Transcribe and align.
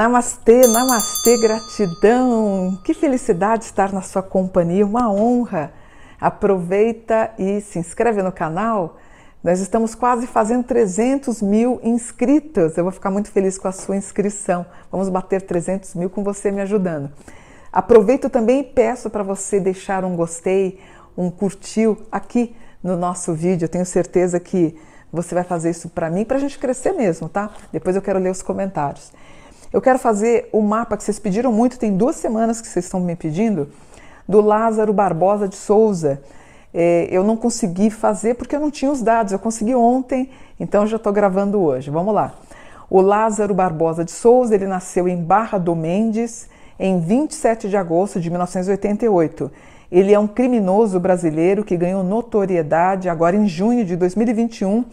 Namastê, 0.00 0.66
namastê, 0.68 1.36
gratidão. 1.38 2.78
Que 2.84 2.94
felicidade 2.94 3.64
estar 3.64 3.92
na 3.92 4.02
sua 4.02 4.22
companhia, 4.22 4.86
uma 4.86 5.10
honra. 5.10 5.72
Aproveita 6.20 7.32
e 7.38 7.60
se 7.60 7.78
inscreve 7.78 8.22
no 8.22 8.30
canal. 8.30 8.98
Nós 9.42 9.58
estamos 9.58 9.94
quase 9.94 10.26
fazendo 10.26 10.64
300 10.64 11.42
mil 11.42 11.80
inscritos. 11.82 12.76
Eu 12.76 12.84
vou 12.84 12.92
ficar 12.92 13.10
muito 13.10 13.30
feliz 13.30 13.58
com 13.58 13.68
a 13.68 13.72
sua 13.72 13.96
inscrição. 13.96 14.64
Vamos 14.92 15.08
bater 15.08 15.42
300 15.42 15.94
mil 15.94 16.08
com 16.08 16.22
você 16.22 16.50
me 16.50 16.60
ajudando. 16.60 17.10
Aproveito 17.72 18.28
também 18.28 18.60
e 18.60 18.64
peço 18.64 19.08
para 19.08 19.22
você 19.22 19.60
deixar 19.60 20.04
um 20.04 20.16
gostei, 20.16 20.80
um 21.16 21.30
curtiu 21.30 21.98
aqui 22.10 22.54
no 22.82 22.96
nosso 22.96 23.32
vídeo. 23.32 23.66
Eu 23.66 23.68
tenho 23.68 23.86
certeza 23.86 24.40
que 24.40 24.76
você 25.12 25.34
vai 25.34 25.44
fazer 25.44 25.70
isso 25.70 25.88
para 25.88 26.10
mim, 26.10 26.24
para 26.24 26.36
a 26.36 26.40
gente 26.40 26.58
crescer 26.58 26.92
mesmo, 26.92 27.28
tá? 27.28 27.50
Depois 27.72 27.94
eu 27.94 28.02
quero 28.02 28.18
ler 28.18 28.30
os 28.30 28.42
comentários. 28.42 29.12
Eu 29.72 29.80
quero 29.80 30.00
fazer 30.00 30.48
o 30.52 30.60
mapa 30.60 30.96
que 30.96 31.04
vocês 31.04 31.18
pediram 31.18 31.52
muito, 31.52 31.78
tem 31.78 31.96
duas 31.96 32.16
semanas 32.16 32.60
que 32.60 32.66
vocês 32.66 32.84
estão 32.84 32.98
me 32.98 33.14
pedindo, 33.14 33.68
do 34.28 34.40
Lázaro 34.40 34.92
Barbosa 34.92 35.46
de 35.46 35.54
Souza. 35.56 36.20
É, 36.74 37.08
eu 37.10 37.22
não 37.22 37.36
consegui 37.36 37.88
fazer 37.88 38.34
porque 38.34 38.54
eu 38.54 38.60
não 38.60 38.70
tinha 38.70 38.90
os 38.90 39.00
dados, 39.00 39.32
eu 39.32 39.38
consegui 39.38 39.74
ontem, 39.74 40.30
então 40.58 40.86
já 40.86 40.96
estou 40.96 41.12
gravando 41.12 41.60
hoje. 41.60 41.88
Vamos 41.88 42.12
lá. 42.12 42.34
O 42.88 43.00
Lázaro 43.00 43.54
Barbosa 43.54 44.04
de 44.04 44.10
Souza, 44.10 44.56
ele 44.56 44.66
nasceu 44.66 45.06
em 45.06 45.22
Barra 45.22 45.58
do 45.58 45.76
Mendes 45.76 46.48
em 46.82 46.98
27 46.98 47.68
de 47.68 47.76
agosto 47.76 48.18
de 48.18 48.30
1988. 48.30 49.52
Ele 49.92 50.14
é 50.14 50.18
um 50.18 50.26
criminoso 50.26 50.98
brasileiro 50.98 51.62
que 51.62 51.76
ganhou 51.76 52.02
notoriedade 52.02 53.06
agora 53.06 53.36
em 53.36 53.46
junho 53.46 53.84
de 53.84 53.94
2021, 53.96 54.86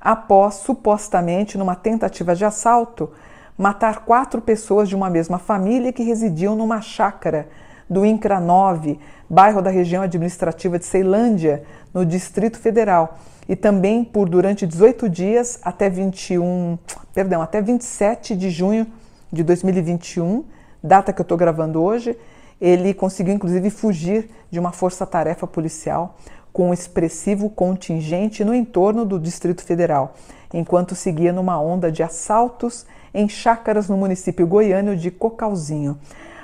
após 0.00 0.54
supostamente 0.54 1.58
numa 1.58 1.74
tentativa 1.74 2.36
de 2.36 2.44
assalto 2.44 3.10
matar 3.58 4.04
quatro 4.04 4.40
pessoas 4.40 4.88
de 4.88 4.94
uma 4.94 5.10
mesma 5.10 5.38
família 5.38 5.92
que 5.92 6.04
residiam 6.04 6.54
numa 6.54 6.80
chácara 6.80 7.48
do 7.90 8.06
INCRA 8.06 8.38
9, 8.38 8.98
bairro 9.28 9.60
da 9.60 9.70
região 9.70 10.04
administrativa 10.04 10.78
de 10.78 10.84
Ceilândia, 10.84 11.64
no 11.92 12.06
Distrito 12.06 12.58
Federal, 12.58 13.18
e 13.48 13.56
também 13.56 14.04
por 14.04 14.28
durante 14.28 14.64
18 14.64 15.08
dias 15.08 15.58
até 15.62 15.88
21, 15.88 16.78
perdão, 17.12 17.42
até 17.42 17.60
27 17.60 18.36
de 18.36 18.50
junho 18.50 18.86
de 19.32 19.42
2021, 19.42 20.44
data 20.86 21.12
que 21.12 21.20
eu 21.20 21.24
estou 21.24 21.36
gravando 21.36 21.82
hoje, 21.82 22.16
ele 22.60 22.94
conseguiu 22.94 23.34
inclusive 23.34 23.68
fugir 23.68 24.30
de 24.50 24.58
uma 24.58 24.72
força-tarefa 24.72 25.46
policial 25.46 26.16
com 26.52 26.70
um 26.70 26.72
expressivo 26.72 27.50
contingente 27.50 28.42
no 28.42 28.54
entorno 28.54 29.04
do 29.04 29.20
Distrito 29.20 29.62
Federal, 29.62 30.14
enquanto 30.54 30.94
seguia 30.94 31.32
numa 31.32 31.60
onda 31.60 31.92
de 31.92 32.02
assaltos 32.02 32.86
em 33.12 33.28
chácaras 33.28 33.88
no 33.90 33.96
município 33.96 34.46
goiano 34.46 34.96
de 34.96 35.10
Cocalzinho. 35.10 35.98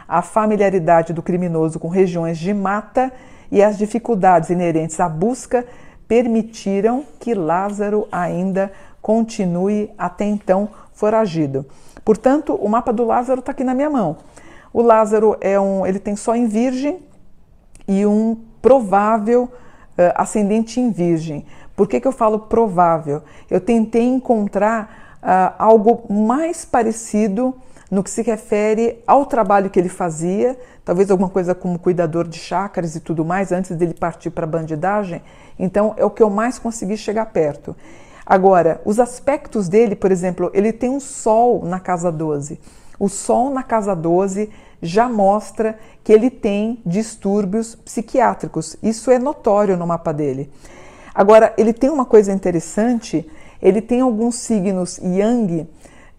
A 0.06 0.20
familiaridade 0.20 1.14
do 1.14 1.22
criminoso 1.22 1.78
com 1.78 1.88
regiões 1.88 2.36
de 2.36 2.52
mata 2.52 3.10
e 3.50 3.62
as 3.62 3.78
dificuldades 3.78 4.50
inerentes 4.50 5.00
à 5.00 5.08
busca 5.08 5.64
permitiram 6.06 7.04
que 7.18 7.32
Lázaro 7.32 8.06
ainda 8.12 8.70
continue 9.00 9.90
até 9.96 10.26
então 10.26 10.68
foragido. 10.92 11.64
Portanto, 12.04 12.54
o 12.54 12.68
mapa 12.68 12.92
do 12.92 13.04
Lázaro 13.04 13.40
está 13.40 13.52
aqui 13.52 13.64
na 13.64 13.74
minha 13.74 13.88
mão. 13.88 14.18
O 14.72 14.80
Lázaro 14.80 15.36
é 15.40 15.58
um, 15.60 15.86
ele 15.86 15.98
tem 15.98 16.16
só 16.16 16.34
em 16.34 16.46
Virgem 16.46 17.00
e 17.86 18.06
um 18.06 18.36
provável 18.60 19.44
uh, 19.44 20.12
ascendente 20.14 20.80
em 20.80 20.90
Virgem. 20.90 21.44
Por 21.76 21.88
que, 21.88 22.00
que 22.00 22.08
eu 22.08 22.12
falo 22.12 22.38
provável? 22.38 23.22
Eu 23.50 23.60
tentei 23.60 24.04
encontrar 24.04 25.18
uh, 25.22 25.54
algo 25.58 26.12
mais 26.12 26.64
parecido 26.64 27.54
no 27.90 28.02
que 28.02 28.08
se 28.08 28.22
refere 28.22 29.02
ao 29.06 29.26
trabalho 29.26 29.68
que 29.68 29.78
ele 29.78 29.90
fazia, 29.90 30.58
talvez 30.82 31.10
alguma 31.10 31.28
coisa 31.28 31.54
como 31.54 31.78
cuidador 31.78 32.26
de 32.26 32.38
chácaras 32.38 32.96
e 32.96 33.00
tudo 33.00 33.22
mais, 33.22 33.52
antes 33.52 33.76
dele 33.76 33.92
partir 33.92 34.30
para 34.30 34.44
a 34.44 34.48
bandidagem. 34.48 35.20
Então, 35.58 35.94
é 35.98 36.04
o 36.04 36.08
que 36.08 36.22
eu 36.22 36.30
mais 36.30 36.58
consegui 36.58 36.96
chegar 36.96 37.26
perto. 37.26 37.76
Agora, 38.24 38.80
os 38.84 38.98
aspectos 38.98 39.68
dele, 39.68 39.94
por 39.94 40.10
exemplo, 40.10 40.50
ele 40.54 40.72
tem 40.72 40.88
um 40.88 41.00
sol 41.00 41.62
na 41.66 41.78
casa 41.78 42.10
12. 42.10 42.58
O 43.02 43.08
sol 43.08 43.50
na 43.50 43.62
casa 43.62 43.96
12 43.96 44.48
já 44.80 45.08
mostra 45.08 45.78
que 46.04 46.12
ele 46.12 46.30
tem 46.30 46.80
distúrbios 46.86 47.74
psiquiátricos. 47.74 48.76
Isso 48.82 49.10
é 49.10 49.18
notório 49.18 49.76
no 49.76 49.86
mapa 49.86 50.12
dele. 50.12 50.48
Agora, 51.14 51.52
ele 51.58 51.72
tem 51.72 51.90
uma 51.90 52.04
coisa 52.04 52.32
interessante 52.32 53.28
ele 53.62 53.80
tem 53.80 54.00
alguns 54.00 54.34
signos 54.34 54.98
yang 54.98 55.68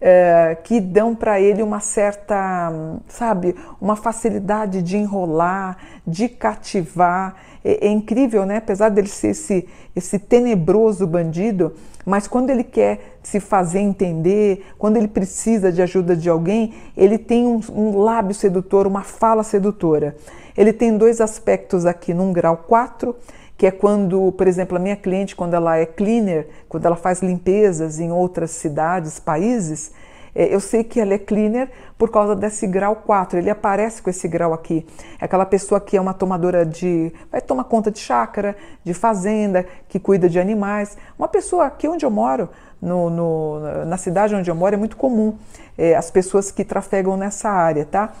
é, 0.00 0.56
que 0.64 0.80
dão 0.80 1.14
para 1.14 1.38
ele 1.38 1.62
uma 1.62 1.78
certa, 1.78 2.72
sabe, 3.06 3.54
uma 3.80 3.94
facilidade 3.94 4.82
de 4.82 4.96
enrolar, 4.96 5.76
de 6.06 6.28
cativar. 6.28 7.36
É, 7.62 7.86
é, 7.86 7.90
incrível, 7.90 8.46
né? 8.46 8.56
Apesar 8.56 8.88
dele 8.88 9.08
ser 9.08 9.28
esse, 9.28 9.68
esse 9.94 10.18
tenebroso 10.18 11.06
bandido, 11.06 11.74
mas 12.04 12.26
quando 12.26 12.50
ele 12.50 12.64
quer 12.64 13.18
se 13.22 13.40
fazer 13.40 13.80
entender, 13.80 14.66
quando 14.78 14.96
ele 14.96 15.08
precisa 15.08 15.72
de 15.72 15.80
ajuda 15.80 16.14
de 16.16 16.28
alguém, 16.28 16.74
ele 16.96 17.18
tem 17.18 17.46
um, 17.46 17.60
um 17.72 17.98
lábio 17.98 18.34
sedutor, 18.34 18.86
uma 18.86 19.02
fala 19.02 19.42
sedutora. 19.42 20.16
Ele 20.56 20.72
tem 20.72 20.96
dois 20.96 21.20
aspectos 21.20 21.86
aqui, 21.86 22.12
num 22.12 22.32
grau 22.32 22.56
4 22.56 23.14
que 23.56 23.66
é 23.66 23.70
quando, 23.70 24.32
por 24.32 24.48
exemplo, 24.48 24.76
a 24.76 24.80
minha 24.80 24.96
cliente, 24.96 25.36
quando 25.36 25.54
ela 25.54 25.76
é 25.76 25.86
cleaner, 25.86 26.48
quando 26.68 26.86
ela 26.86 26.96
faz 26.96 27.22
limpezas 27.22 28.00
em 28.00 28.10
outras 28.10 28.50
cidades, 28.50 29.20
países, 29.20 29.92
eu 30.34 30.60
sei 30.60 30.82
que 30.82 31.00
ela 31.00 31.14
é 31.14 31.18
cleaner 31.18 31.70
por 31.96 32.10
causa 32.10 32.34
desse 32.34 32.66
grau 32.66 32.96
4. 32.96 33.38
Ele 33.38 33.50
aparece 33.50 34.02
com 34.02 34.10
esse 34.10 34.26
grau 34.26 34.52
aqui. 34.52 34.86
É 35.20 35.24
aquela 35.24 35.46
pessoa 35.46 35.80
que 35.80 35.96
é 35.96 36.00
uma 36.00 36.12
tomadora 36.12 36.66
de. 36.66 37.12
vai 37.30 37.40
tomar 37.40 37.64
conta 37.64 37.90
de 37.90 38.00
chácara, 38.00 38.56
de 38.82 38.92
fazenda, 38.92 39.64
que 39.88 39.98
cuida 39.98 40.28
de 40.28 40.40
animais. 40.40 40.96
Uma 41.18 41.28
pessoa 41.28 41.66
aqui 41.66 41.86
onde 41.86 42.04
eu 42.04 42.10
moro, 42.10 42.48
no, 42.82 43.08
no, 43.10 43.84
na 43.86 43.96
cidade 43.96 44.34
onde 44.34 44.50
eu 44.50 44.54
moro, 44.54 44.74
é 44.74 44.78
muito 44.78 44.96
comum 44.96 45.36
é, 45.78 45.94
as 45.94 46.10
pessoas 46.10 46.50
que 46.50 46.64
trafegam 46.64 47.16
nessa 47.16 47.48
área, 47.48 47.84
tá? 47.84 48.12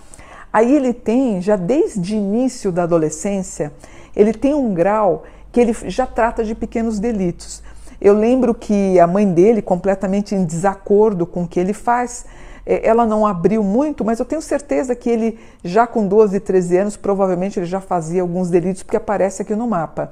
Aí 0.52 0.74
ele 0.74 0.92
tem, 0.92 1.42
já 1.42 1.56
desde 1.56 2.14
início 2.14 2.70
da 2.70 2.84
adolescência, 2.84 3.72
ele 4.14 4.32
tem 4.32 4.54
um 4.54 4.72
grau 4.72 5.24
que 5.50 5.60
ele 5.60 5.72
já 5.86 6.06
trata 6.06 6.44
de 6.44 6.54
pequenos 6.54 6.98
delitos. 6.98 7.62
Eu 8.04 8.12
lembro 8.12 8.54
que 8.54 9.00
a 9.00 9.06
mãe 9.06 9.26
dele, 9.26 9.62
completamente 9.62 10.34
em 10.34 10.44
desacordo 10.44 11.26
com 11.26 11.44
o 11.44 11.48
que 11.48 11.58
ele 11.58 11.72
faz, 11.72 12.26
é, 12.66 12.86
ela 12.86 13.06
não 13.06 13.26
abriu 13.26 13.64
muito, 13.64 14.04
mas 14.04 14.18
eu 14.18 14.26
tenho 14.26 14.42
certeza 14.42 14.94
que 14.94 15.08
ele, 15.08 15.38
já 15.64 15.86
com 15.86 16.06
12, 16.06 16.38
13 16.38 16.76
anos, 16.76 16.96
provavelmente 16.98 17.58
ele 17.58 17.64
já 17.64 17.80
fazia 17.80 18.20
alguns 18.20 18.50
delitos, 18.50 18.82
porque 18.82 18.98
aparece 18.98 19.40
aqui 19.40 19.54
no 19.54 19.66
mapa. 19.66 20.10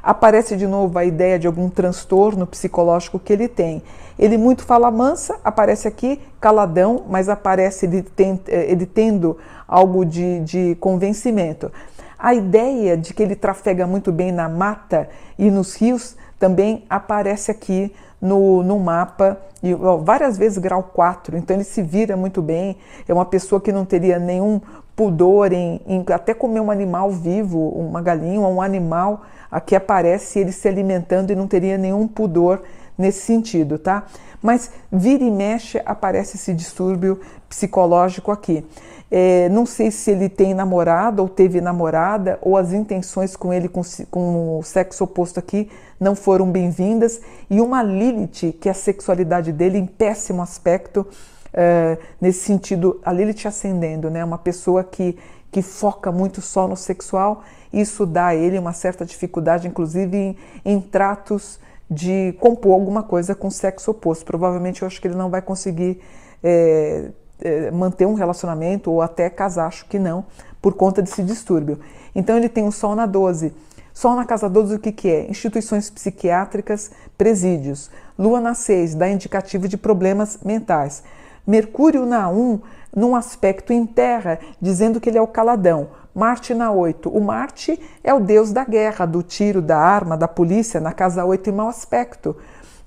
Aparece 0.00 0.54
de 0.54 0.64
novo 0.64 0.96
a 0.96 1.04
ideia 1.04 1.36
de 1.36 1.48
algum 1.48 1.68
transtorno 1.68 2.46
psicológico 2.46 3.18
que 3.18 3.32
ele 3.32 3.48
tem. 3.48 3.82
Ele 4.16 4.38
muito 4.38 4.62
fala 4.64 4.88
mansa, 4.88 5.36
aparece 5.42 5.88
aqui 5.88 6.20
caladão, 6.40 7.02
mas 7.10 7.28
aparece 7.28 7.86
ele, 7.86 8.02
tem, 8.02 8.40
é, 8.46 8.70
ele 8.70 8.86
tendo 8.86 9.36
algo 9.66 10.04
de, 10.04 10.38
de 10.38 10.76
convencimento. 10.76 11.72
A 12.16 12.32
ideia 12.32 12.96
de 12.96 13.12
que 13.12 13.24
ele 13.24 13.34
trafega 13.34 13.88
muito 13.88 14.12
bem 14.12 14.30
na 14.30 14.48
mata 14.48 15.08
e 15.36 15.50
nos 15.50 15.74
rios 15.74 16.16
também 16.44 16.84
aparece 16.90 17.50
aqui 17.50 17.90
no, 18.20 18.62
no 18.62 18.78
mapa, 18.78 19.38
e, 19.62 19.72
ó, 19.72 19.96
várias 19.96 20.36
vezes 20.36 20.58
grau 20.58 20.82
4, 20.82 21.38
então 21.38 21.56
ele 21.56 21.64
se 21.64 21.80
vira 21.80 22.18
muito 22.18 22.42
bem. 22.42 22.76
É 23.08 23.14
uma 23.14 23.24
pessoa 23.24 23.58
que 23.58 23.72
não 23.72 23.86
teria 23.86 24.18
nenhum 24.18 24.60
pudor 24.94 25.54
em, 25.54 25.80
em 25.86 26.04
até 26.12 26.34
comer 26.34 26.60
um 26.60 26.70
animal 26.70 27.10
vivo, 27.10 27.70
uma 27.70 28.02
galinha, 28.02 28.40
um 28.40 28.60
animal, 28.60 29.22
aqui 29.50 29.74
aparece 29.74 30.38
ele 30.38 30.52
se 30.52 30.68
alimentando 30.68 31.30
e 31.30 31.34
não 31.34 31.46
teria 31.46 31.78
nenhum 31.78 32.06
pudor 32.06 32.60
nesse 32.96 33.20
sentido, 33.20 33.78
tá? 33.78 34.04
Mas 34.42 34.70
vira 34.92 35.24
e 35.24 35.30
mexe 35.30 35.80
aparece 35.84 36.36
esse 36.36 36.52
distúrbio 36.52 37.20
psicológico 37.48 38.30
aqui. 38.30 38.64
É, 39.10 39.48
não 39.48 39.64
sei 39.64 39.90
se 39.90 40.10
ele 40.10 40.28
tem 40.28 40.54
namorada 40.54 41.22
ou 41.22 41.28
teve 41.28 41.60
namorada, 41.60 42.38
ou 42.42 42.56
as 42.56 42.72
intenções 42.72 43.36
com 43.36 43.52
ele, 43.52 43.68
com, 43.68 43.82
com 44.10 44.58
o 44.58 44.62
sexo 44.62 45.04
oposto 45.04 45.38
aqui, 45.38 45.70
não 46.00 46.16
foram 46.16 46.50
bem-vindas. 46.50 47.20
E 47.48 47.60
uma 47.60 47.82
Lilith, 47.82 48.52
que 48.60 48.68
é 48.68 48.72
a 48.72 48.74
sexualidade 48.74 49.52
dele 49.52 49.78
em 49.78 49.86
péssimo 49.86 50.42
aspecto, 50.42 51.06
é, 51.52 51.96
nesse 52.20 52.40
sentido, 52.40 53.00
a 53.04 53.12
Lilith 53.12 53.46
ascendendo, 53.46 54.10
né? 54.10 54.24
Uma 54.24 54.38
pessoa 54.38 54.82
que, 54.82 55.16
que 55.52 55.62
foca 55.62 56.10
muito 56.10 56.40
só 56.40 56.66
no 56.66 56.76
sexual, 56.76 57.44
isso 57.72 58.04
dá 58.04 58.26
a 58.26 58.34
ele 58.34 58.58
uma 58.58 58.72
certa 58.72 59.06
dificuldade, 59.06 59.68
inclusive 59.68 60.16
em, 60.16 60.36
em 60.64 60.80
tratos 60.80 61.60
de 61.94 62.34
compor 62.40 62.72
alguma 62.72 63.02
coisa 63.02 63.34
com 63.34 63.50
sexo 63.50 63.92
oposto. 63.92 64.24
Provavelmente 64.24 64.82
eu 64.82 64.88
acho 64.88 65.00
que 65.00 65.08
ele 65.08 65.16
não 65.16 65.30
vai 65.30 65.40
conseguir. 65.40 66.00
É, 66.42 67.10
é, 67.40 67.70
manter 67.70 68.06
um 68.06 68.14
relacionamento 68.14 68.90
ou 68.90 69.02
até 69.02 69.28
casar, 69.28 69.66
acho 69.66 69.86
que 69.86 69.98
não, 69.98 70.24
por 70.62 70.74
conta 70.74 71.02
desse 71.02 71.22
distúrbio. 71.22 71.78
Então 72.14 72.36
ele 72.36 72.48
tem 72.48 72.66
o 72.66 72.72
Sol 72.72 72.94
na 72.94 73.06
12. 73.06 73.52
Sol 73.92 74.14
na 74.16 74.24
casa 74.24 74.48
12 74.48 74.76
o 74.76 74.78
que, 74.78 74.90
que 74.90 75.10
é? 75.10 75.30
Instituições 75.30 75.90
psiquiátricas, 75.90 76.90
presídios. 77.18 77.90
Lua 78.18 78.40
na 78.40 78.54
6 78.54 78.94
dá 78.94 79.08
indicativo 79.08 79.68
de 79.68 79.76
problemas 79.76 80.38
mentais. 80.44 81.02
Mercúrio 81.46 82.06
na 82.06 82.28
1, 82.30 82.60
num 82.96 83.14
aspecto 83.14 83.72
em 83.72 83.84
terra, 83.84 84.38
dizendo 84.60 85.00
que 85.00 85.10
ele 85.10 85.18
é 85.18 85.22
o 85.22 85.26
caladão. 85.26 85.88
Marte 86.14 86.54
na 86.54 86.70
8. 86.70 87.08
O 87.08 87.20
Marte 87.20 87.80
é 88.02 88.14
o 88.14 88.20
deus 88.20 88.52
da 88.52 88.64
guerra, 88.64 89.04
do 89.04 89.22
tiro, 89.22 89.60
da 89.60 89.78
arma, 89.78 90.16
da 90.16 90.28
polícia, 90.28 90.80
na 90.80 90.92
casa 90.92 91.24
8 91.24 91.50
em 91.50 91.52
mau 91.52 91.68
aspecto. 91.68 92.36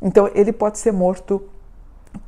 Então 0.01 0.29
ele 0.33 0.53
pode 0.53 0.77
ser 0.77 0.94
morto 0.94 1.44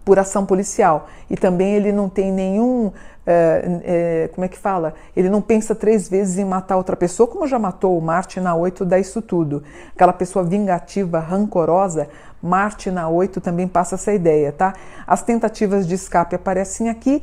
por 0.03 0.19
ação 0.19 0.45
policial. 0.45 1.07
E 1.29 1.37
também 1.37 1.75
ele 1.75 1.91
não 1.91 2.09
tem 2.09 2.31
nenhum. 2.31 2.91
É, 3.25 3.81
é, 3.83 4.27
como 4.33 4.43
é 4.43 4.47
que 4.47 4.57
fala? 4.57 4.95
Ele 5.15 5.29
não 5.29 5.41
pensa 5.41 5.75
três 5.75 6.09
vezes 6.09 6.37
em 6.37 6.45
matar 6.45 6.77
outra 6.77 6.95
pessoa, 6.95 7.27
como 7.27 7.47
já 7.47 7.59
matou 7.59 7.97
o 7.97 8.01
Marte 8.01 8.39
na 8.39 8.55
8 8.55 8.83
dá 8.83 8.97
isso 8.97 9.21
tudo. 9.21 9.63
Aquela 9.93 10.13
pessoa 10.13 10.43
vingativa, 10.43 11.19
rancorosa, 11.19 12.09
Marte 12.41 12.89
na 12.89 13.07
8 13.07 13.39
também 13.39 13.67
passa 13.67 13.95
essa 13.95 14.11
ideia, 14.11 14.51
tá? 14.51 14.73
As 15.05 15.21
tentativas 15.21 15.87
de 15.87 15.93
escape 15.93 16.35
aparecem 16.35 16.89
aqui. 16.89 17.21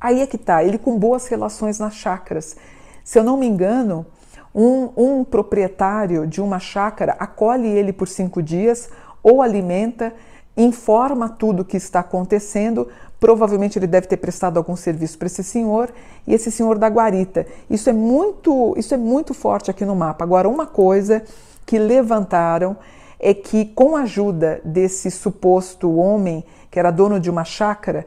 Aí 0.00 0.20
é 0.20 0.26
que 0.26 0.38
tá, 0.38 0.62
ele 0.62 0.78
com 0.78 0.96
boas 0.98 1.26
relações 1.26 1.78
nas 1.78 1.94
chacras. 1.94 2.56
Se 3.04 3.18
eu 3.18 3.24
não 3.24 3.36
me 3.36 3.46
engano, 3.46 4.06
um, 4.54 4.90
um 4.96 5.24
proprietário 5.24 6.26
de 6.26 6.40
uma 6.40 6.58
chácara 6.58 7.16
acolhe 7.18 7.68
ele 7.68 7.92
por 7.92 8.08
cinco 8.08 8.42
dias 8.42 8.90
ou 9.22 9.40
alimenta, 9.40 10.12
informa 10.56 11.28
tudo 11.28 11.60
o 11.60 11.64
que 11.64 11.76
está 11.76 12.00
acontecendo. 12.00 12.88
Provavelmente 13.18 13.78
ele 13.78 13.86
deve 13.86 14.06
ter 14.06 14.16
prestado 14.16 14.56
algum 14.56 14.76
serviço 14.76 15.16
para 15.16 15.26
esse 15.26 15.42
senhor 15.42 15.90
e 16.26 16.34
esse 16.34 16.50
senhor 16.50 16.78
da 16.78 16.88
guarita. 16.88 17.46
Isso 17.70 17.88
é 17.88 17.92
muito, 17.92 18.74
isso 18.76 18.92
é 18.92 18.96
muito 18.96 19.32
forte 19.32 19.70
aqui 19.70 19.84
no 19.84 19.96
mapa. 19.96 20.24
Agora, 20.24 20.48
uma 20.48 20.66
coisa 20.66 21.22
que 21.64 21.78
levantaram 21.78 22.76
é 23.18 23.32
que, 23.32 23.66
com 23.66 23.96
a 23.96 24.02
ajuda 24.02 24.60
desse 24.64 25.10
suposto 25.10 25.96
homem 25.96 26.44
que 26.70 26.78
era 26.78 26.90
dono 26.90 27.20
de 27.20 27.30
uma 27.30 27.44
chácara, 27.44 28.04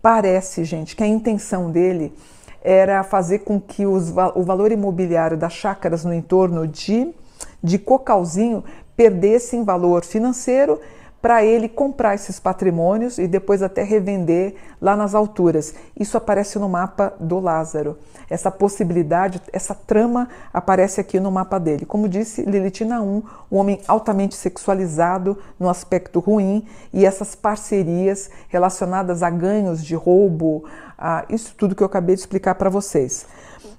parece, 0.00 0.64
gente, 0.64 0.96
que 0.96 1.02
a 1.02 1.06
intenção 1.06 1.70
dele 1.70 2.14
era 2.64 3.04
fazer 3.04 3.40
com 3.40 3.60
que 3.60 3.84
os, 3.84 4.10
o 4.34 4.42
valor 4.42 4.72
imobiliário 4.72 5.36
das 5.36 5.52
chácaras 5.52 6.02
no 6.02 6.14
entorno 6.14 6.66
de, 6.66 7.14
de 7.62 7.78
Cocalzinho 7.78 8.64
perdesse 8.96 9.54
em 9.54 9.62
valor 9.62 10.02
financeiro 10.02 10.80
para 11.24 11.42
ele 11.42 11.70
comprar 11.70 12.14
esses 12.14 12.38
patrimônios 12.38 13.16
e 13.16 13.26
depois 13.26 13.62
até 13.62 13.82
revender 13.82 14.56
lá 14.78 14.94
nas 14.94 15.14
alturas. 15.14 15.74
Isso 15.98 16.18
aparece 16.18 16.58
no 16.58 16.68
mapa 16.68 17.14
do 17.18 17.40
Lázaro. 17.40 17.96
Essa 18.28 18.50
possibilidade, 18.50 19.40
essa 19.50 19.74
trama 19.74 20.28
aparece 20.52 21.00
aqui 21.00 21.18
no 21.18 21.30
mapa 21.30 21.58
dele. 21.58 21.86
Como 21.86 22.10
disse 22.10 22.42
Lilitina 22.42 23.00
1, 23.00 23.22
um 23.50 23.56
homem 23.56 23.80
altamente 23.88 24.34
sexualizado 24.36 25.38
no 25.58 25.70
aspecto 25.70 26.20
ruim 26.20 26.66
e 26.92 27.06
essas 27.06 27.34
parcerias 27.34 28.28
relacionadas 28.50 29.22
a 29.22 29.30
ganhos 29.30 29.82
de 29.82 29.94
roubo, 29.94 30.66
a 30.98 31.24
isso 31.30 31.54
tudo 31.56 31.74
que 31.74 31.82
eu 31.82 31.86
acabei 31.86 32.16
de 32.16 32.20
explicar 32.20 32.54
para 32.56 32.68
vocês. 32.68 33.24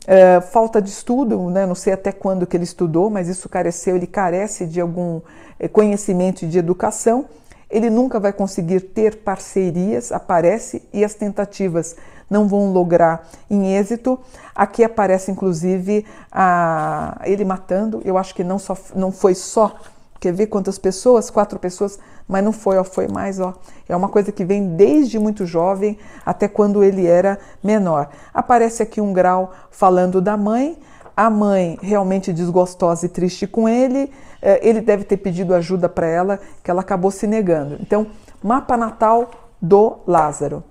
Uh, 0.05 0.39
falta 0.51 0.79
de 0.79 0.89
estudo, 0.89 1.49
né? 1.49 1.65
não 1.65 1.73
sei 1.73 1.93
até 1.93 2.11
quando 2.11 2.45
que 2.45 2.55
ele 2.55 2.63
estudou, 2.63 3.09
mas 3.09 3.27
isso 3.27 3.49
careceu, 3.49 3.95
ele 3.95 4.05
carece 4.05 4.67
de 4.67 4.79
algum 4.79 5.19
eh, 5.59 5.67
conhecimento 5.67 6.45
de 6.45 6.59
educação, 6.59 7.25
ele 7.69 7.89
nunca 7.89 8.19
vai 8.19 8.31
conseguir 8.31 8.81
ter 8.81 9.15
parcerias, 9.17 10.11
aparece, 10.11 10.83
e 10.93 11.03
as 11.03 11.15
tentativas 11.15 11.95
não 12.29 12.47
vão 12.47 12.71
lograr 12.71 13.27
em 13.49 13.75
êxito. 13.75 14.19
Aqui 14.53 14.83
aparece 14.83 15.31
inclusive 15.31 16.05
a, 16.31 17.19
ele 17.23 17.43
matando, 17.43 18.01
eu 18.05 18.17
acho 18.17 18.33
que 18.35 18.43
não, 18.43 18.59
só, 18.59 18.77
não 18.95 19.11
foi 19.11 19.33
só, 19.33 19.75
quer 20.19 20.33
ver 20.33 20.47
quantas 20.47 20.77
pessoas? 20.77 21.29
Quatro 21.29 21.59
pessoas, 21.59 21.99
mas 22.27 22.43
não 22.43 22.51
foi, 22.51 22.77
ó, 22.77 22.83
foi 22.83 23.07
mais, 23.07 23.39
ó. 23.39 23.53
É 23.87 23.95
uma 23.95 24.09
coisa 24.09 24.31
que 24.31 24.43
vem 24.43 24.75
desde 24.75 25.19
muito 25.19 25.45
jovem 25.45 25.97
até 26.25 26.47
quando 26.47 26.83
ele 26.83 27.05
era 27.05 27.39
menor. 27.63 28.09
Aparece 28.33 28.81
aqui 28.81 28.99
um 28.99 29.13
grau 29.13 29.51
falando 29.69 30.21
da 30.21 30.35
mãe, 30.35 30.77
a 31.15 31.29
mãe 31.29 31.77
realmente 31.81 32.33
desgostosa 32.33 33.05
e 33.05 33.09
triste 33.09 33.47
com 33.47 33.69
ele, 33.69 34.11
é, 34.41 34.67
ele 34.67 34.81
deve 34.81 35.03
ter 35.03 35.17
pedido 35.17 35.53
ajuda 35.53 35.87
para 35.87 36.07
ela, 36.07 36.39
que 36.63 36.69
ela 36.69 36.81
acabou 36.81 37.11
se 37.11 37.25
negando. 37.25 37.77
Então, 37.79 38.07
mapa 38.43 38.75
natal 38.75 39.31
do 39.61 39.97
Lázaro. 40.05 40.63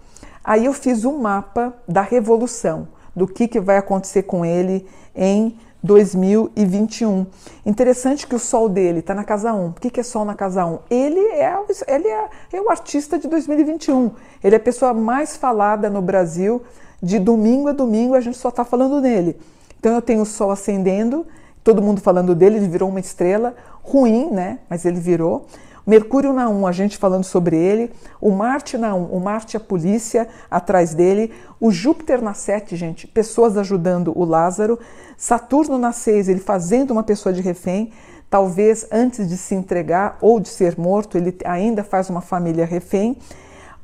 Aí 0.44 0.66
eu 0.66 0.72
fiz 0.74 1.04
um 1.04 1.18
mapa 1.18 1.72
da 1.88 2.02
revolução, 2.02 2.88
do 3.16 3.26
que, 3.26 3.48
que 3.48 3.60
vai 3.60 3.78
acontecer 3.78 4.24
com 4.24 4.44
ele 4.44 4.86
em 5.14 5.58
2021. 5.84 7.26
Interessante 7.64 8.26
que 8.26 8.34
o 8.34 8.38
sol 8.38 8.70
dele 8.70 9.00
está 9.00 9.14
na 9.14 9.22
casa 9.22 9.52
1. 9.52 9.66
O 9.66 9.72
que, 9.74 9.90
que 9.90 10.00
é 10.00 10.02
sol 10.02 10.24
na 10.24 10.34
casa 10.34 10.64
1? 10.64 10.78
Ele, 10.90 11.20
é, 11.20 11.54
ele 11.86 12.08
é, 12.08 12.28
é 12.54 12.60
o 12.60 12.70
artista 12.70 13.18
de 13.18 13.28
2021. 13.28 14.10
Ele 14.42 14.54
é 14.54 14.56
a 14.56 14.60
pessoa 14.60 14.94
mais 14.94 15.36
falada 15.36 15.90
no 15.90 16.00
Brasil. 16.00 16.62
De 17.02 17.18
domingo 17.18 17.68
a 17.68 17.72
domingo 17.72 18.14
a 18.14 18.20
gente 18.20 18.38
só 18.38 18.48
está 18.48 18.64
falando 18.64 18.98
nele. 18.98 19.38
Então 19.78 19.92
eu 19.92 20.00
tenho 20.00 20.22
o 20.22 20.26
Sol 20.26 20.50
ascendendo, 20.50 21.26
todo 21.62 21.82
mundo 21.82 22.00
falando 22.00 22.34
dele, 22.34 22.56
ele 22.56 22.68
virou 22.68 22.88
uma 22.88 23.00
estrela 23.00 23.54
ruim, 23.82 24.30
né? 24.30 24.60
Mas 24.70 24.86
ele 24.86 24.98
virou. 24.98 25.44
Mercúrio 25.86 26.32
na 26.32 26.48
1, 26.48 26.66
a 26.66 26.72
gente 26.72 26.96
falando 26.96 27.24
sobre 27.24 27.56
ele. 27.56 27.92
O 28.20 28.30
Marte 28.30 28.78
na 28.78 28.94
1, 28.94 29.04
o 29.04 29.20
Marte 29.20 29.56
a 29.56 29.60
polícia 29.60 30.28
atrás 30.50 30.94
dele. 30.94 31.32
O 31.60 31.70
Júpiter 31.70 32.22
na 32.22 32.32
7, 32.32 32.74
gente, 32.74 33.06
pessoas 33.06 33.56
ajudando 33.58 34.12
o 34.16 34.24
Lázaro. 34.24 34.78
Saturno 35.16 35.76
na 35.76 35.92
6, 35.92 36.28
ele 36.28 36.40
fazendo 36.40 36.90
uma 36.90 37.02
pessoa 37.02 37.32
de 37.32 37.42
refém. 37.42 37.92
Talvez 38.30 38.86
antes 38.90 39.28
de 39.28 39.36
se 39.36 39.54
entregar 39.54 40.16
ou 40.20 40.40
de 40.40 40.48
ser 40.48 40.78
morto, 40.78 41.18
ele 41.18 41.36
ainda 41.44 41.84
faz 41.84 42.08
uma 42.08 42.22
família 42.22 42.64
refém 42.64 43.18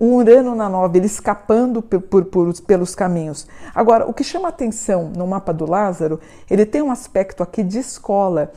um 0.01 0.15
Urano 0.15 0.55
na 0.55 0.67
9, 0.67 0.99
ele 0.99 1.07
escapando 1.07 1.83
por, 1.83 2.01
por, 2.01 2.25
por, 2.25 2.63
pelos 2.63 2.95
caminhos. 2.95 3.47
Agora, 3.75 4.09
o 4.09 4.15
que 4.15 4.25
chama 4.25 4.49
atenção 4.49 5.13
no 5.15 5.27
mapa 5.27 5.53
do 5.53 5.69
Lázaro, 5.69 6.19
ele 6.51 6.65
tem 6.65 6.81
um 6.81 6.91
aspecto 6.91 7.43
aqui 7.43 7.63
de 7.63 7.79
escola. 7.79 8.51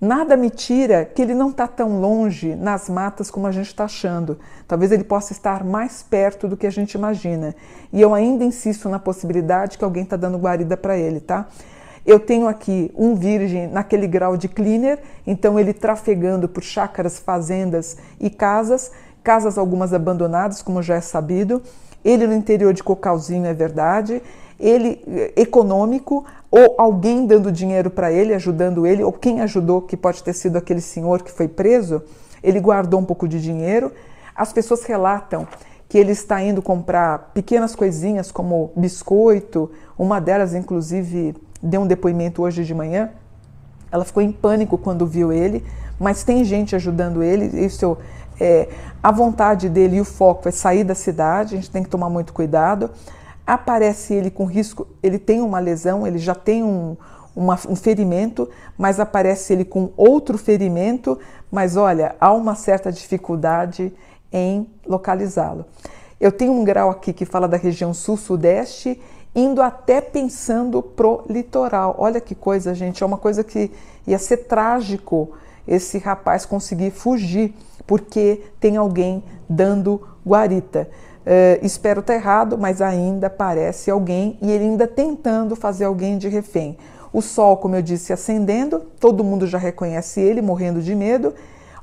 Nada 0.00 0.36
me 0.36 0.48
tira 0.48 1.04
que 1.04 1.20
ele 1.20 1.34
não 1.34 1.50
está 1.50 1.66
tão 1.66 2.00
longe 2.00 2.54
nas 2.54 2.88
matas 2.88 3.30
como 3.30 3.46
a 3.46 3.52
gente 3.52 3.66
está 3.66 3.84
achando. 3.84 4.38
Talvez 4.66 4.90
ele 4.92 5.04
possa 5.04 5.32
estar 5.32 5.62
mais 5.62 6.02
perto 6.02 6.48
do 6.48 6.56
que 6.56 6.66
a 6.66 6.70
gente 6.70 6.94
imagina. 6.94 7.54
E 7.92 8.00
eu 8.00 8.14
ainda 8.14 8.42
insisto 8.42 8.88
na 8.88 8.98
possibilidade 8.98 9.76
que 9.76 9.84
alguém 9.84 10.04
está 10.04 10.16
dando 10.16 10.38
guarida 10.38 10.76
para 10.76 10.96
ele, 10.96 11.20
tá? 11.20 11.46
Eu 12.06 12.18
tenho 12.18 12.48
aqui 12.48 12.90
um 12.96 13.14
virgem 13.14 13.66
naquele 13.66 14.06
grau 14.06 14.36
de 14.38 14.48
cleaner, 14.48 15.00
então 15.26 15.60
ele 15.60 15.74
trafegando 15.74 16.48
por 16.48 16.62
chácaras, 16.62 17.18
fazendas 17.18 17.98
e 18.18 18.30
casas 18.30 18.90
casas 19.22 19.58
algumas 19.58 19.92
abandonadas, 19.92 20.62
como 20.62 20.82
já 20.82 20.96
é 20.96 21.00
sabido, 21.00 21.62
ele 22.04 22.26
no 22.26 22.34
interior 22.34 22.72
de 22.72 22.82
Cocalzinho 22.82 23.46
é 23.46 23.54
verdade, 23.54 24.22
ele 24.58 25.02
eh, 25.06 25.32
econômico, 25.36 26.24
ou 26.50 26.74
alguém 26.78 27.26
dando 27.26 27.52
dinheiro 27.52 27.90
para 27.90 28.10
ele, 28.10 28.34
ajudando 28.34 28.86
ele, 28.86 29.04
ou 29.04 29.12
quem 29.12 29.40
ajudou, 29.40 29.82
que 29.82 29.96
pode 29.96 30.22
ter 30.22 30.32
sido 30.32 30.56
aquele 30.56 30.80
senhor 30.80 31.22
que 31.22 31.30
foi 31.30 31.46
preso, 31.46 32.02
ele 32.42 32.58
guardou 32.58 32.98
um 32.98 33.04
pouco 33.04 33.28
de 33.28 33.40
dinheiro. 33.40 33.92
As 34.34 34.52
pessoas 34.52 34.82
relatam 34.84 35.46
que 35.88 35.98
ele 35.98 36.12
está 36.12 36.42
indo 36.42 36.60
comprar 36.62 37.30
pequenas 37.34 37.74
coisinhas 37.74 38.32
como 38.32 38.72
biscoito, 38.76 39.70
uma 39.98 40.20
delas, 40.20 40.54
inclusive, 40.54 41.34
deu 41.62 41.82
um 41.82 41.86
depoimento 41.86 42.42
hoje 42.42 42.64
de 42.64 42.74
manhã. 42.74 43.10
Ela 43.92 44.04
ficou 44.04 44.22
em 44.22 44.32
pânico 44.32 44.78
quando 44.78 45.06
viu 45.06 45.32
ele, 45.32 45.64
mas 45.98 46.24
tem 46.24 46.44
gente 46.44 46.74
ajudando 46.74 47.22
ele. 47.22 47.64
Isso 47.64 47.96
é, 48.40 48.68
a 49.02 49.12
vontade 49.12 49.68
dele 49.68 49.96
e 49.96 50.00
o 50.00 50.04
foco 50.04 50.48
é 50.48 50.52
sair 50.52 50.82
da 50.82 50.94
cidade, 50.94 51.54
a 51.54 51.58
gente 51.58 51.70
tem 51.70 51.82
que 51.82 51.88
tomar 51.88 52.08
muito 52.08 52.32
cuidado. 52.32 52.90
Aparece 53.50 54.14
ele 54.14 54.30
com 54.30 54.44
risco, 54.44 54.86
ele 55.02 55.18
tem 55.18 55.40
uma 55.40 55.58
lesão, 55.58 56.06
ele 56.06 56.18
já 56.18 56.36
tem 56.36 56.62
um, 56.62 56.96
uma, 57.34 57.58
um 57.68 57.74
ferimento, 57.74 58.48
mas 58.78 59.00
aparece 59.00 59.52
ele 59.52 59.64
com 59.64 59.90
outro 59.96 60.38
ferimento, 60.38 61.18
mas 61.50 61.76
olha, 61.76 62.14
há 62.20 62.32
uma 62.32 62.54
certa 62.54 62.92
dificuldade 62.92 63.92
em 64.32 64.68
localizá-lo. 64.86 65.64
Eu 66.20 66.30
tenho 66.30 66.52
um 66.52 66.62
grau 66.62 66.90
aqui 66.90 67.12
que 67.12 67.24
fala 67.24 67.48
da 67.48 67.56
região 67.56 67.92
sul-sudeste, 67.92 69.00
indo 69.34 69.60
até 69.60 70.00
pensando 70.00 70.80
pro 70.80 71.24
litoral. 71.28 71.96
Olha 71.98 72.20
que 72.20 72.36
coisa, 72.36 72.72
gente, 72.72 73.02
é 73.02 73.06
uma 73.06 73.18
coisa 73.18 73.42
que 73.42 73.72
ia 74.06 74.18
ser 74.20 74.44
trágico 74.44 75.32
esse 75.66 75.98
rapaz 75.98 76.46
conseguir 76.46 76.92
fugir 76.92 77.52
porque 77.84 78.44
tem 78.60 78.76
alguém 78.76 79.24
dando 79.48 80.00
guarita. 80.24 80.88
Uh, 81.20 81.64
espero 81.64 82.00
estar 82.00 82.14
errado, 82.14 82.56
mas 82.56 82.80
ainda 82.80 83.28
parece 83.28 83.90
alguém 83.90 84.38
e 84.40 84.50
ele 84.50 84.64
ainda 84.64 84.86
tentando 84.86 85.54
fazer 85.54 85.84
alguém 85.84 86.16
de 86.16 86.28
refém. 86.28 86.78
O 87.12 87.20
sol, 87.20 87.56
como 87.56 87.76
eu 87.76 87.82
disse, 87.82 88.12
acendendo, 88.12 88.80
todo 88.98 89.24
mundo 89.24 89.46
já 89.46 89.58
reconhece 89.58 90.20
ele, 90.20 90.40
morrendo 90.40 90.80
de 90.80 90.94
medo. 90.94 91.34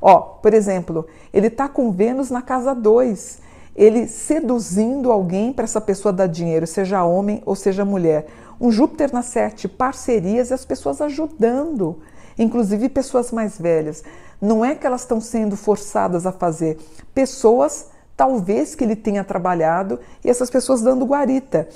Ó, 0.02 0.20
por 0.20 0.54
exemplo, 0.54 1.06
ele 1.34 1.48
está 1.48 1.68
com 1.68 1.92
Vênus 1.92 2.30
na 2.30 2.42
casa 2.42 2.74
2. 2.74 3.46
ele 3.76 4.08
seduzindo 4.08 5.12
alguém 5.12 5.54
para 5.54 5.66
essa 5.66 5.80
pessoa 5.80 6.12
dar 6.12 6.28
dinheiro, 6.28 6.66
seja 6.66 7.04
homem 7.04 7.44
ou 7.46 7.56
seja 7.56 7.86
mulher. 7.86 8.26
Um 8.60 8.72
Júpiter 8.72 9.14
na 9.14 9.22
sete, 9.22 9.68
parcerias 9.68 10.50
e 10.50 10.54
as 10.54 10.66
pessoas 10.66 11.00
ajudando, 11.00 12.00
inclusive 12.40 12.90
pessoas 12.90 13.32
mais 13.32 13.60
velhas. 13.60 14.04
Não 14.42 14.66
é 14.66 14.74
que 14.74 14.88
elas 14.88 15.02
estão 15.02 15.22
sendo 15.22 15.56
forçadas 15.56 16.26
a 16.26 16.32
fazer, 16.32 16.80
pessoas 17.14 17.88
talvez 18.18 18.74
que 18.74 18.84
ele 18.84 18.96
tenha 18.96 19.24
trabalhado 19.24 20.00
e 20.26 20.30
essas 20.30 20.50
pessoas 20.50 20.82
dando 20.82 21.06
guarita. 21.06 21.70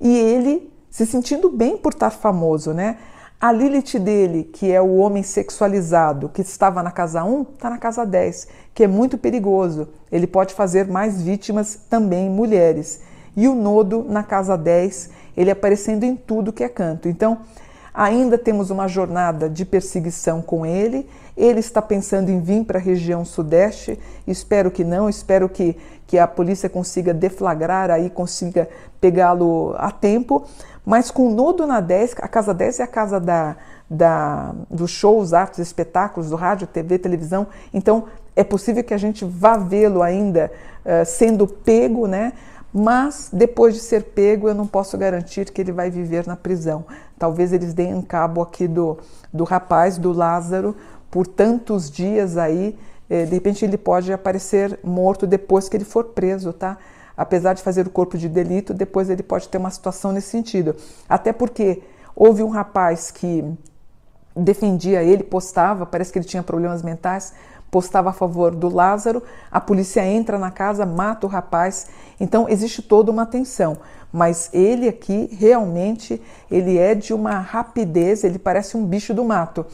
E 0.00 0.16
ele 0.16 0.72
se 0.88 1.04
sentindo 1.04 1.50
bem 1.50 1.76
por 1.76 1.92
estar 1.92 2.10
famoso, 2.10 2.72
né? 2.72 2.96
A 3.40 3.52
Lilith 3.52 3.98
dele, 4.00 4.44
que 4.44 4.72
é 4.72 4.80
o 4.80 4.96
homem 4.96 5.22
sexualizado, 5.22 6.28
que 6.28 6.40
estava 6.40 6.82
na 6.82 6.90
casa 6.90 7.22
1, 7.22 7.42
está 7.42 7.70
na 7.70 7.78
casa 7.78 8.04
10, 8.04 8.48
que 8.74 8.82
é 8.82 8.88
muito 8.88 9.16
perigoso. 9.16 9.88
Ele 10.10 10.26
pode 10.26 10.54
fazer 10.54 10.88
mais 10.88 11.22
vítimas 11.22 11.78
também 11.88 12.28
mulheres. 12.28 13.00
E 13.36 13.46
o 13.46 13.54
nodo 13.54 14.04
na 14.08 14.24
casa 14.24 14.56
10, 14.56 15.10
ele 15.36 15.52
aparecendo 15.52 16.02
em 16.02 16.16
tudo 16.16 16.52
que 16.52 16.64
é 16.64 16.68
canto. 16.68 17.08
Então, 17.08 17.38
ainda 17.94 18.36
temos 18.36 18.70
uma 18.70 18.88
jornada 18.88 19.48
de 19.48 19.64
perseguição 19.64 20.42
com 20.42 20.66
ele. 20.66 21.08
Ele 21.38 21.60
está 21.60 21.80
pensando 21.80 22.30
em 22.30 22.40
vir 22.40 22.64
para 22.64 22.78
a 22.78 22.82
região 22.82 23.24
sudeste. 23.24 23.98
Espero 24.26 24.70
que 24.70 24.84
não, 24.84 25.08
espero 25.08 25.48
que, 25.48 25.76
que 26.06 26.18
a 26.18 26.26
polícia 26.26 26.68
consiga 26.68 27.14
deflagrar 27.14 27.90
aí, 27.90 28.10
consiga 28.10 28.68
pegá-lo 29.00 29.74
a 29.78 29.90
tempo 29.90 30.44
mas 30.88 31.10
com 31.10 31.28
o 31.28 31.30
nodo 31.30 31.66
na 31.66 31.80
10, 31.80 32.14
a 32.22 32.26
casa 32.26 32.54
10 32.54 32.80
é 32.80 32.82
a 32.82 32.86
casa 32.86 33.20
da, 33.20 33.56
da, 33.90 34.54
dos 34.70 34.90
shows, 34.90 35.34
artes, 35.34 35.58
espetáculos, 35.58 36.30
do 36.30 36.36
rádio, 36.36 36.66
TV, 36.66 36.98
televisão. 36.98 37.46
Então 37.74 38.04
é 38.34 38.42
possível 38.42 38.82
que 38.82 38.94
a 38.94 38.98
gente 38.98 39.22
vá 39.22 39.58
vê-lo 39.58 40.00
ainda 40.00 40.50
uh, 40.86 41.04
sendo 41.04 41.46
pego, 41.46 42.06
né? 42.06 42.32
Mas 42.72 43.28
depois 43.30 43.74
de 43.74 43.80
ser 43.80 44.02
pego, 44.02 44.48
eu 44.48 44.54
não 44.54 44.66
posso 44.66 44.96
garantir 44.96 45.50
que 45.50 45.60
ele 45.60 45.72
vai 45.72 45.90
viver 45.90 46.26
na 46.26 46.36
prisão. 46.36 46.86
Talvez 47.18 47.52
eles 47.52 47.74
deem 47.74 48.00
cabo 48.00 48.40
aqui 48.40 48.66
do, 48.66 48.96
do 49.30 49.44
rapaz, 49.44 49.98
do 49.98 50.10
Lázaro, 50.10 50.74
por 51.10 51.26
tantos 51.26 51.90
dias 51.90 52.36
aí. 52.36 52.78
Eh, 53.08 53.24
de 53.24 53.34
repente 53.34 53.64
ele 53.64 53.78
pode 53.78 54.12
aparecer 54.12 54.78
morto 54.82 55.26
depois 55.26 55.68
que 55.68 55.76
ele 55.76 55.84
for 55.84 56.04
preso, 56.04 56.52
tá? 56.52 56.76
apesar 57.18 57.52
de 57.52 57.62
fazer 57.62 57.84
o 57.84 57.90
corpo 57.90 58.16
de 58.16 58.28
delito, 58.28 58.72
depois 58.72 59.10
ele 59.10 59.24
pode 59.24 59.48
ter 59.48 59.58
uma 59.58 59.70
situação 59.70 60.12
nesse 60.12 60.28
sentido. 60.28 60.76
Até 61.08 61.32
porque 61.32 61.82
houve 62.14 62.44
um 62.44 62.48
rapaz 62.48 63.10
que 63.10 63.44
defendia 64.36 65.02
ele, 65.02 65.24
postava, 65.24 65.84
parece 65.84 66.12
que 66.12 66.18
ele 66.20 66.26
tinha 66.26 66.44
problemas 66.44 66.80
mentais, 66.80 67.34
postava 67.72 68.10
a 68.10 68.12
favor 68.12 68.54
do 68.54 68.72
Lázaro, 68.72 69.20
a 69.50 69.60
polícia 69.60 70.06
entra 70.06 70.38
na 70.38 70.52
casa, 70.52 70.86
mata 70.86 71.26
o 71.26 71.28
rapaz. 71.28 71.88
Então 72.20 72.48
existe 72.48 72.82
toda 72.82 73.10
uma 73.10 73.26
tensão, 73.26 73.78
mas 74.12 74.48
ele 74.52 74.88
aqui 74.88 75.28
realmente 75.36 76.22
ele 76.48 76.78
é 76.78 76.94
de 76.94 77.12
uma 77.12 77.40
rapidez, 77.40 78.22
ele 78.22 78.38
parece 78.38 78.76
um 78.76 78.86
bicho 78.86 79.12
do 79.12 79.24
mato. 79.24 79.66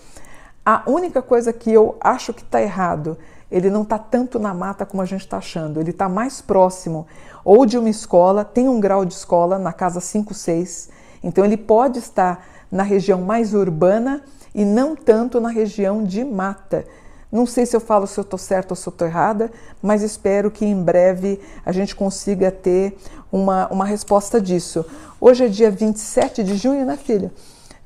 A 0.65 0.83
única 0.87 1.21
coisa 1.21 1.53
que 1.53 1.71
eu 1.71 1.97
acho 2.01 2.33
que 2.33 2.43
está 2.43 2.61
errado 2.61 3.19
ele 3.55 3.71
não 3.71 3.83
está 3.83 3.97
tanto 3.97 4.41
na 4.41 4.53
mata 4.53 4.85
como 4.85 5.01
a 5.01 5.07
gente 5.07 5.21
está 5.21 5.37
achando, 5.37 5.79
ele 5.79 5.91
está 5.91 6.09
mais 6.09 6.41
próximo 6.41 7.07
ou 7.45 7.65
de 7.65 7.79
uma 7.79 7.89
escola, 7.89 8.45
tem 8.45 8.69
um 8.69 8.81
grau 8.81 9.05
de 9.05 9.15
escola 9.15 9.61
na 9.61 9.73
casa 9.73 10.01
5, 10.01 10.35
6, 10.35 10.89
então 11.23 11.45
ele 11.45 11.57
pode 11.57 12.01
estar 12.01 12.45
na 12.69 12.83
região 12.83 13.21
mais 13.21 13.55
urbana 13.55 14.25
e 14.53 14.65
não 14.65 14.97
tanto 14.97 15.41
na 15.41 15.51
região 15.51 16.03
de 16.03 16.25
mata. 16.25 16.85
Não 17.31 17.47
sei 17.47 17.65
se 17.65 17.77
eu 17.77 17.81
falo 17.81 18.09
se 18.09 18.19
eu 18.19 18.23
estou 18.23 18.39
certa 18.39 18.73
ou 18.73 18.77
se 18.77 18.89
eu 18.89 18.91
estou 18.91 19.07
errada, 19.07 19.53
mas 19.81 20.03
espero 20.03 20.51
que 20.51 20.65
em 20.65 20.83
breve 20.83 21.41
a 21.65 21.71
gente 21.71 21.95
consiga 21.95 22.51
ter 22.51 22.97
uma, 23.31 23.69
uma 23.69 23.85
resposta 23.85 24.41
disso. 24.41 24.85
Hoje 25.21 25.45
é 25.45 25.49
dia 25.49 25.71
27 25.71 26.43
de 26.43 26.57
junho, 26.57 26.85
né, 26.85 26.97
filha? 26.97 27.33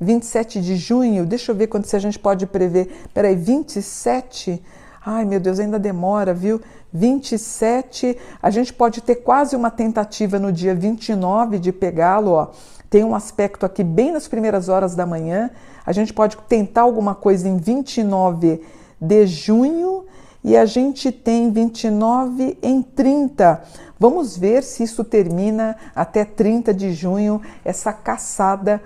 27 0.01 0.61
de 0.61 0.77
junho, 0.77 1.27
deixa 1.27 1.53
eu 1.53 1.57
ver 1.57 1.67
quando 1.67 1.87
se 1.87 1.97
a 1.97 1.99
gente 1.99 2.19
pode 2.19 2.47
prever. 2.47 3.09
Peraí, 3.13 3.35
27 3.35 4.63
Ai, 5.11 5.25
meu 5.25 5.41
Deus, 5.41 5.59
ainda 5.59 5.79
demora, 5.79 6.35
viu? 6.35 6.61
27, 6.93 8.15
a 8.43 8.51
gente 8.51 8.75
pode 8.75 9.01
ter 9.01 9.17
quase 9.17 9.57
uma 9.57 9.71
tentativa 9.71 10.39
no 10.39 10.53
dia 10.53 10.75
29 10.75 11.59
de 11.59 11.73
pegá-lo, 11.73 12.33
ó. 12.33 12.49
Tem 12.91 13.03
um 13.05 13.15
aspecto 13.15 13.65
aqui 13.65 13.83
bem 13.83 14.13
nas 14.13 14.29
primeiras 14.29 14.69
horas 14.69 14.95
da 14.95 15.07
manhã. 15.07 15.51
A 15.87 15.93
gente 15.93 16.13
pode 16.13 16.37
tentar 16.49 16.83
alguma 16.83 17.15
coisa 17.15 17.49
em 17.49 17.57
29 17.57 18.63
de 19.01 19.27
junho 19.27 20.05
e 20.45 20.57
a 20.57 20.67
gente 20.67 21.11
tem 21.11 21.51
29 21.51 22.59
em 22.63 22.83
30. 22.83 23.63
Vamos 23.99 24.37
ver 24.37 24.63
se 24.63 24.83
isso 24.83 25.05
termina 25.05 25.75
até 25.95 26.23
30 26.23 26.75
de 26.75 26.93
junho, 26.93 27.41
essa 27.65 27.95
caçada 27.95 28.83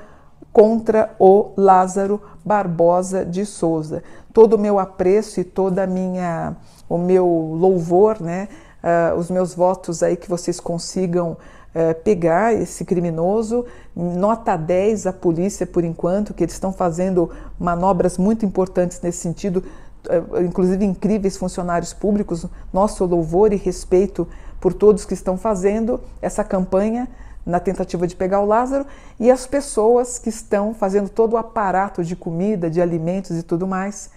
contra 0.52 1.14
o 1.18 1.50
Lázaro 1.56 2.20
Barbosa 2.44 3.24
de 3.24 3.46
Souza. 3.46 4.02
Todo 4.32 4.54
o 4.54 4.58
meu 4.58 4.78
apreço 4.78 5.40
e 5.40 5.44
toda 5.44 5.84
a 5.84 5.86
minha 5.86 6.56
o 6.88 6.98
meu 6.98 7.26
louvor, 7.26 8.20
né? 8.20 8.48
Uh, 8.82 9.16
os 9.16 9.30
meus 9.30 9.54
votos 9.54 10.02
aí 10.02 10.16
que 10.16 10.28
vocês 10.28 10.60
consigam 10.60 11.36
uh, 11.74 11.94
pegar 12.02 12.52
esse 12.52 12.84
criminoso. 12.84 13.64
Nota 13.96 14.56
10 14.56 15.06
a 15.06 15.12
polícia 15.12 15.66
por 15.66 15.84
enquanto, 15.84 16.34
que 16.34 16.44
eles 16.44 16.52
estão 16.52 16.72
fazendo 16.72 17.30
manobras 17.58 18.18
muito 18.18 18.44
importantes 18.44 19.00
nesse 19.00 19.18
sentido, 19.18 19.64
uh, 20.06 20.42
inclusive 20.42 20.84
incríveis 20.84 21.36
funcionários 21.36 21.94
públicos. 21.94 22.44
Nosso 22.72 23.06
louvor 23.06 23.52
e 23.52 23.56
respeito 23.56 24.28
por 24.60 24.74
todos 24.74 25.06
que 25.06 25.14
estão 25.14 25.38
fazendo 25.38 26.00
essa 26.20 26.44
campanha 26.44 27.08
na 27.44 27.58
tentativa 27.58 28.06
de 28.06 28.14
pegar 28.14 28.40
o 28.40 28.46
Lázaro 28.46 28.86
e 29.18 29.30
as 29.30 29.46
pessoas 29.46 30.18
que 30.18 30.28
estão 30.28 30.72
fazendo 30.72 31.08
todo 31.08 31.34
o 31.34 31.36
aparato 31.36 32.04
de 32.04 32.14
comida, 32.14 32.70
de 32.70 32.80
alimentos 32.80 33.36
e 33.36 33.42
tudo 33.42 33.66
mais, 33.66 34.10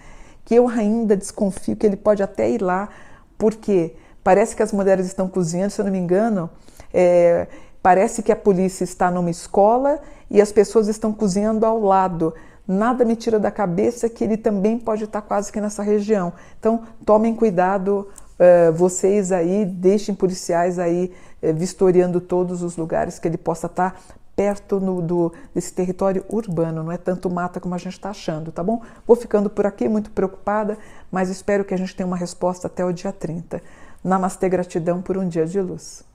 que 0.44 0.54
eu 0.54 0.68
ainda 0.68 1.16
desconfio 1.16 1.76
que 1.76 1.86
ele 1.86 1.96
pode 1.96 2.22
até 2.22 2.48
ir 2.48 2.62
lá, 2.62 2.88
porque 3.36 3.94
parece 4.22 4.54
que 4.54 4.62
as 4.62 4.72
mulheres 4.72 5.06
estão 5.06 5.28
cozinhando, 5.28 5.72
se 5.72 5.80
eu 5.80 5.84
não 5.84 5.92
me 5.92 5.98
engano, 5.98 6.48
é, 6.94 7.48
parece 7.82 8.22
que 8.22 8.32
a 8.32 8.36
polícia 8.36 8.84
está 8.84 9.10
numa 9.10 9.30
escola 9.30 10.00
e 10.30 10.40
as 10.40 10.52
pessoas 10.52 10.88
estão 10.88 11.12
cozinhando 11.12 11.66
ao 11.66 11.80
lado. 11.80 12.32
Nada 12.66 13.04
me 13.04 13.14
tira 13.14 13.38
da 13.38 13.50
cabeça 13.50 14.08
que 14.08 14.24
ele 14.24 14.36
também 14.36 14.78
pode 14.78 15.04
estar 15.04 15.22
quase 15.22 15.52
que 15.52 15.60
nessa 15.60 15.82
região. 15.82 16.32
Então, 16.58 16.82
tomem 17.04 17.34
cuidado, 17.34 18.08
uh, 18.38 18.72
vocês 18.72 19.32
aí, 19.32 19.64
deixem 19.64 20.14
policiais 20.14 20.78
aí 20.78 21.12
uh, 21.42 21.54
vistoriando 21.54 22.20
todos 22.20 22.62
os 22.62 22.76
lugares 22.76 23.18
que 23.18 23.28
ele 23.28 23.38
possa 23.38 23.66
estar 23.66 24.00
perto 24.36 24.78
no, 24.78 25.00
do, 25.00 25.32
desse 25.54 25.72
território 25.72 26.24
urbano, 26.28 26.82
não 26.82 26.92
é 26.92 26.98
tanto 26.98 27.30
mata 27.30 27.58
como 27.58 27.74
a 27.74 27.78
gente 27.78 27.94
está 27.94 28.10
achando, 28.10 28.52
tá 28.52 28.62
bom? 28.62 28.82
Vou 29.06 29.16
ficando 29.16 29.48
por 29.48 29.66
aqui, 29.66 29.88
muito 29.88 30.10
preocupada, 30.10 30.76
mas 31.10 31.30
espero 31.30 31.64
que 31.64 31.72
a 31.72 31.78
gente 31.78 31.96
tenha 31.96 32.06
uma 32.06 32.16
resposta 32.16 32.66
até 32.66 32.84
o 32.84 32.92
dia 32.92 33.12
30. 33.12 33.62
Namastê, 34.04 34.48
gratidão 34.48 35.00
por 35.00 35.16
um 35.16 35.26
dia 35.26 35.46
de 35.46 35.60
luz. 35.60 36.05